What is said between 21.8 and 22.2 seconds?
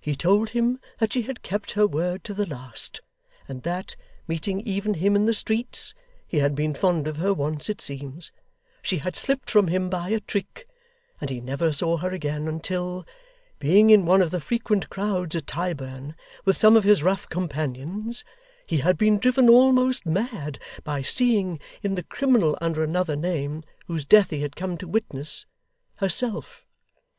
in the